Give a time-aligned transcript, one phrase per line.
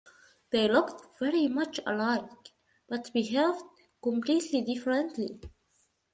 [0.49, 2.53] They looked very much alike
[2.89, 3.61] but behaved
[4.01, 5.39] completely differently.